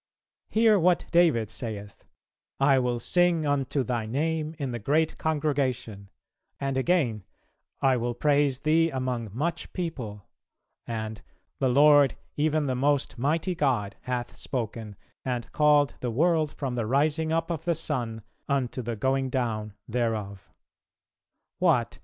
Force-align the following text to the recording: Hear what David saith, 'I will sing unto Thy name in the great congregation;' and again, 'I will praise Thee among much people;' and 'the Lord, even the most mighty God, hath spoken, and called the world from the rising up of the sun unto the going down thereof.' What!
Hear 0.57 0.79
what 0.79 1.05
David 1.11 1.51
saith, 1.51 2.05
'I 2.59 2.79
will 2.79 2.99
sing 2.99 3.45
unto 3.45 3.83
Thy 3.83 4.07
name 4.07 4.55
in 4.57 4.71
the 4.71 4.79
great 4.79 5.15
congregation;' 5.19 6.09
and 6.59 6.75
again, 6.75 7.23
'I 7.83 7.97
will 7.97 8.15
praise 8.15 8.61
Thee 8.61 8.89
among 8.89 9.29
much 9.31 9.71
people;' 9.73 10.25
and 10.87 11.21
'the 11.59 11.69
Lord, 11.69 12.17
even 12.35 12.65
the 12.65 12.73
most 12.73 13.19
mighty 13.19 13.53
God, 13.53 13.95
hath 14.01 14.35
spoken, 14.35 14.95
and 15.23 15.51
called 15.51 15.93
the 15.99 16.09
world 16.09 16.51
from 16.55 16.73
the 16.73 16.87
rising 16.87 17.31
up 17.31 17.51
of 17.51 17.65
the 17.65 17.75
sun 17.75 18.23
unto 18.49 18.81
the 18.81 18.95
going 18.95 19.29
down 19.29 19.75
thereof.' 19.87 20.49
What! 21.59 21.99